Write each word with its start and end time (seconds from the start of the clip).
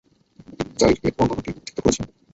Ibn 0.51 0.67
Jarir 0.79 0.99
এ 1.01 1.17
বর্ণনাটি 1.17 1.49
উদ্ধৃত 1.51 1.77
করেছেন। 1.79 2.05